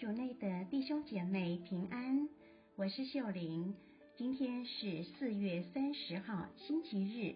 [0.00, 2.26] 主内的弟兄姐妹平安，
[2.74, 3.74] 我是秀玲。
[4.16, 7.34] 今天是四月三十号，星期日，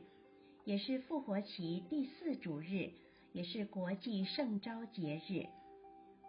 [0.65, 2.91] 也是复活期第四主日，
[3.35, 5.45] 也是国际圣召节日。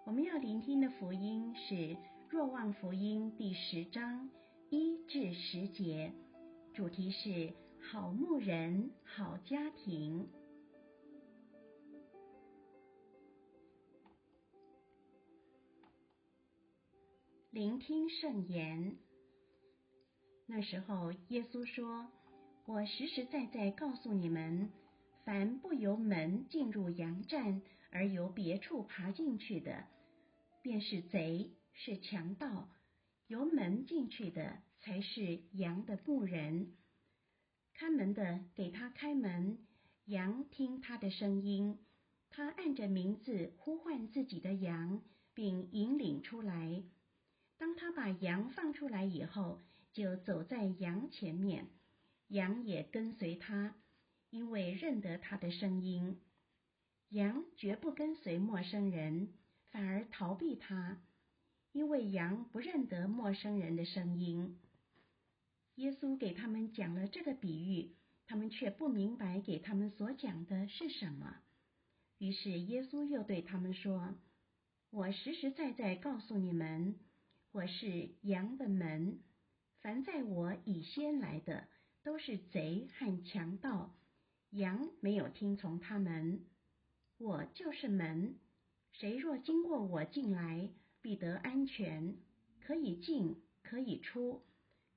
[0.06, 1.74] 我们要聆听的福音是
[2.30, 4.30] 《若望福音》第十章
[4.70, 6.12] 一至十节，
[6.74, 10.28] 主题是好牧人、好家庭。
[17.56, 18.98] 聆听圣言。
[20.46, 22.12] 那时候，耶稣说
[22.68, 24.70] ：“我实实在在告诉你们，
[25.24, 29.86] 凡不由门进入羊站，而由别处爬进去的，
[30.62, 32.68] 便是贼，是强盗；
[33.28, 36.76] 由门进去的，才是羊的牧人。
[37.74, 39.66] 看门的给他开门，
[40.08, 41.80] 羊听他的声音，
[42.30, 45.02] 他按着名字呼唤自己的羊，
[45.34, 46.84] 并引领出来。”
[47.58, 49.62] 当他把羊放出来以后，
[49.94, 51.68] 就走在羊前面，
[52.28, 53.76] 羊也跟随他，
[54.30, 56.20] 因为认得他的声音。
[57.10, 59.34] 羊绝不跟随陌生人，
[59.70, 61.02] 反而逃避他，
[61.72, 64.60] 因为羊不认得陌生人的声音。
[65.76, 67.96] 耶稣给他们讲了这个比喻，
[68.26, 71.38] 他们却不明白给他们所讲的是什么。
[72.18, 74.16] 于是耶稣又对他们说
[74.90, 77.00] ：“我实实在在告诉你们。”
[77.56, 79.22] 我是羊的门，
[79.80, 81.70] 凡在我以先来的，
[82.04, 83.96] 都是贼和强盗，
[84.50, 86.44] 羊没有听从他们。
[87.18, 88.36] 我就是门，
[88.92, 90.70] 谁若经过我进来，
[91.02, 92.18] 必得安全，
[92.60, 94.44] 可以进，可以出，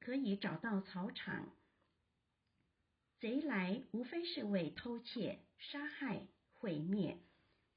[0.01, 1.55] 可以找到草场。
[3.21, 7.19] 贼来无非是为偷窃、杀害、毁灭，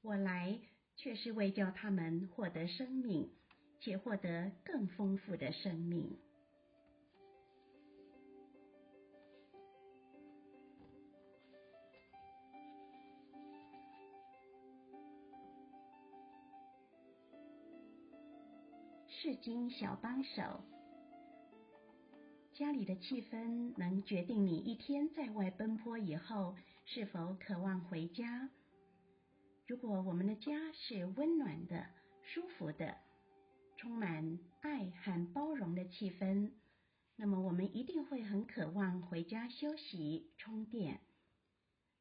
[0.00, 0.58] 我来
[0.96, 3.30] 却是为叫他们获得生命。
[3.84, 6.16] 且获得更丰富的生命。
[19.08, 20.42] 是经小帮手，
[22.52, 26.54] 家里的气氛能决定你一天在外奔波以后
[26.84, 28.48] 是否渴望回家。
[29.66, 31.84] 如果我们的家是温暖的、
[32.22, 32.96] 舒服的，
[33.82, 36.52] 充满爱和包容的气氛，
[37.16, 41.00] 那么我们一定会很渴望回家休息、充电。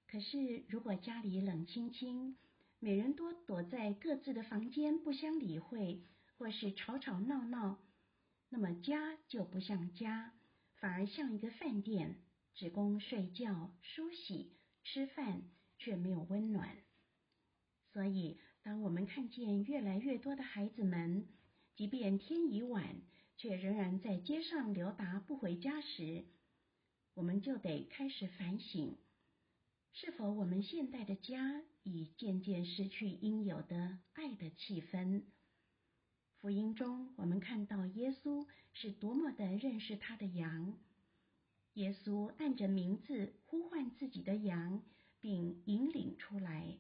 [0.08, 2.38] 可是，如果家里冷清清，
[2.78, 6.04] 每人都躲在各自的房间不相理会，
[6.38, 7.80] 或是吵吵闹闹，
[8.50, 10.36] 那么家就不像家，
[10.76, 12.22] 反而像一个饭店，
[12.54, 15.42] 只供睡觉、梳洗、吃饭，
[15.80, 16.78] 却没有温暖。
[17.92, 21.28] 所以，当我们看见越来越多的孩子们，
[21.76, 23.02] 即便天已晚，
[23.38, 26.26] 却仍然在街上溜达不回家时，
[27.16, 28.98] 我们就得开始反省：
[29.94, 35.24] 是否我们现代的家已渐渐失去应有的爱的气氛？
[36.38, 40.78] 福音中，我们看到耶稣是多么的认识他的羊。
[41.74, 44.84] 耶稣按着名字呼唤自己的羊，
[45.20, 46.78] 并引领出来。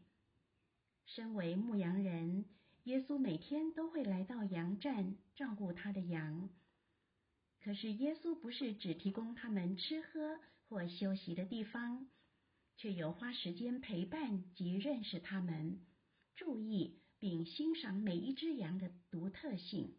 [1.05, 2.45] 身为牧羊人。
[2.85, 6.49] 耶稣每天都会来到羊站照顾他的羊，
[7.63, 12.09] 可是耶稣不是只提供他们吃喝或休息的地方，
[12.77, 15.79] 却有花时间陪伴及认识他们，
[16.35, 19.95] 注意并欣赏每一只羊的独特性。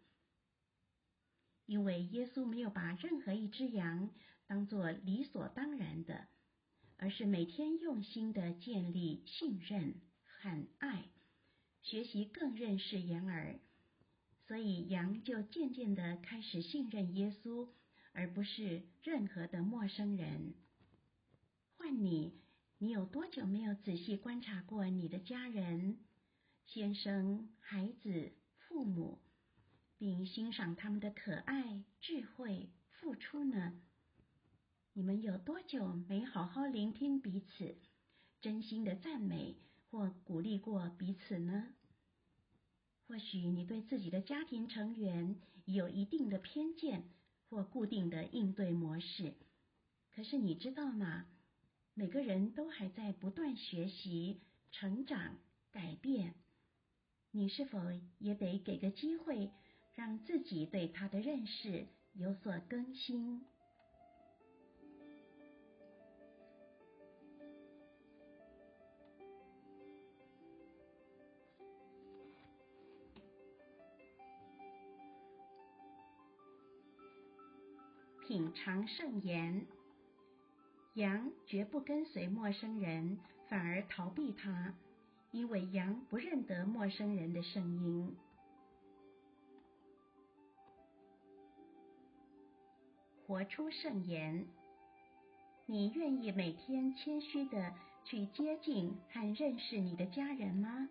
[1.66, 4.10] 因为耶稣没有把任何一只羊
[4.48, 6.26] 当作理所当然的，
[6.96, 9.94] 而是每天用心的建立信任
[10.24, 11.04] 和爱。
[11.92, 13.60] 学习更认识羊儿，
[14.46, 17.68] 所以羊就渐渐的开始信任耶稣，
[18.12, 20.54] 而不是任何的陌生人。
[21.76, 22.40] 换你，
[22.78, 25.98] 你有多久没有仔细观察过你的家人、
[26.64, 29.20] 先生、孩子、父母，
[29.98, 33.78] 并欣赏他们的可爱、智慧、付出呢？
[34.94, 37.76] 你们有多久没好好聆听彼此，
[38.40, 39.58] 真心的赞美？
[39.90, 41.74] 或鼓励过彼此呢？
[43.12, 45.36] 或许你对自己的家庭成员
[45.66, 47.10] 有一定的偏见
[47.50, 49.34] 或固定的应对模式，
[50.14, 51.26] 可是你知道吗？
[51.92, 55.36] 每个人都还在不断学习、成长、
[55.70, 56.32] 改变。
[57.32, 57.78] 你是否
[58.16, 59.52] 也得给个机会，
[59.94, 63.44] 让自己对他的认识有所更新？
[78.32, 79.66] 品尝圣言。
[80.94, 84.72] 羊绝不跟随陌生人，反而逃避他，
[85.32, 88.16] 因为羊不认得陌生人的声音。
[93.26, 94.46] 活出圣言，
[95.66, 100.88] 你愿意每天谦虚的去接近和认识你的家人吗？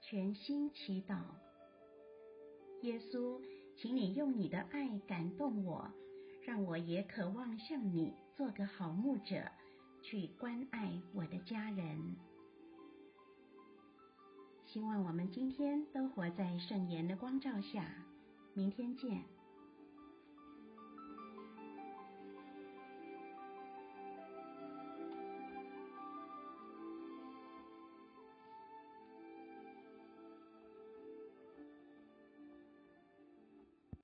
[0.00, 1.20] 全心祈祷，
[2.86, 3.40] 耶稣，
[3.74, 5.90] 请你用你的爱感动我，
[6.44, 9.50] 让我也渴望向你做个好牧者，
[10.02, 12.14] 去关爱我的家人。
[14.64, 17.84] 希望我们今天都活在圣言的光照下。
[18.54, 19.35] 明天见。